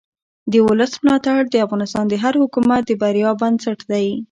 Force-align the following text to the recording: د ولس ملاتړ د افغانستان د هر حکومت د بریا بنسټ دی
د 0.51 0.53
ولس 0.67 0.93
ملاتړ 1.03 1.39
د 1.49 1.55
افغانستان 1.65 2.05
د 2.09 2.13
هر 2.23 2.33
حکومت 2.41 2.81
د 2.87 2.91
بریا 3.01 3.31
بنسټ 3.41 3.79
دی 3.91 4.05